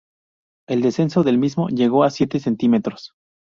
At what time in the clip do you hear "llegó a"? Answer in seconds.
1.69-2.09